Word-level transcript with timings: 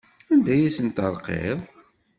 Anda 0.33 0.51
ay 0.53 0.63
asent-terqiḍ? 0.69 1.59